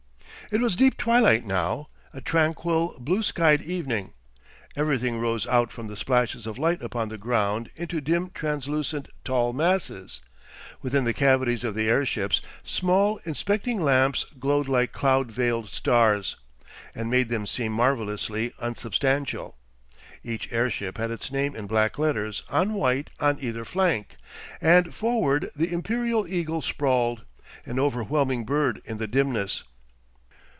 It 0.51 0.59
was 0.59 0.75
deep 0.75 0.97
twilight 0.97 1.45
now, 1.45 1.87
a 2.13 2.19
tranquil 2.19 2.97
blue 2.99 3.23
skyed 3.23 3.61
evening; 3.61 4.11
everything 4.75 5.17
rose 5.17 5.47
out 5.47 5.71
from 5.71 5.87
the 5.87 5.95
splashes 5.95 6.45
of 6.45 6.57
light 6.57 6.81
upon 6.81 7.07
the 7.07 7.17
ground 7.17 7.69
into 7.77 8.01
dim 8.01 8.31
translucent 8.31 9.07
tall 9.23 9.53
masses; 9.53 10.19
within 10.81 11.05
the 11.05 11.13
cavities 11.13 11.63
of 11.63 11.73
the 11.73 11.87
airships 11.87 12.41
small 12.65 13.21
inspecting 13.23 13.79
lamps 13.79 14.25
glowed 14.41 14.67
like 14.67 14.91
cloud 14.91 15.31
veiled 15.31 15.69
stars, 15.69 16.35
and 16.93 17.09
made 17.09 17.29
them 17.29 17.45
seem 17.45 17.71
marvellously 17.71 18.51
unsubstantial. 18.59 19.55
Each 20.21 20.51
airship 20.51 20.97
had 20.97 21.11
its 21.11 21.31
name 21.31 21.55
in 21.55 21.65
black 21.65 21.97
letters 21.97 22.43
on 22.49 22.73
white 22.73 23.09
on 23.21 23.37
either 23.39 23.63
flank, 23.63 24.17
and 24.59 24.93
forward 24.93 25.49
the 25.55 25.71
Imperial 25.71 26.27
eagle 26.27 26.61
sprawled, 26.61 27.23
an 27.65 27.79
overwhelming 27.79 28.43
bird 28.43 28.81
in 28.83 28.97
the 28.97 29.07
dimness. 29.07 29.63